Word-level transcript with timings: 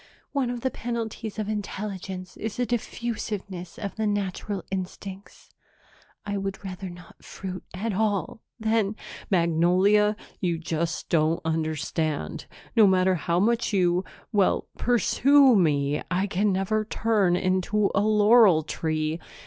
One 0.31 0.49
of 0.49 0.61
the 0.61 0.71
penalties 0.71 1.37
of 1.37 1.47
intelligence 1.47 2.35
is 2.35 2.57
a 2.57 2.65
diffusiveness 2.65 3.77
of 3.77 3.97
the 3.97 4.07
natural 4.07 4.63
instincts. 4.71 5.51
I 6.25 6.39
would 6.39 6.65
rather 6.65 6.89
not 6.89 7.23
fruit 7.23 7.63
at 7.75 7.93
all 7.93 8.41
than" 8.59 8.95
"Magnolia, 9.29 10.15
you 10.39 10.57
just 10.57 11.07
don't 11.09 11.39
understand. 11.45 12.47
No 12.75 12.87
matter 12.87 13.13
how 13.13 13.39
much 13.39 13.73
you 13.73 14.03
well, 14.31 14.65
pursue 14.75 15.55
me, 15.55 16.01
I 16.09 16.25
can 16.25 16.51
never 16.51 16.83
turn 16.83 17.35
into 17.35 17.91
a 17.93 18.01
laurel 18.01 18.63
tree." 18.63 19.19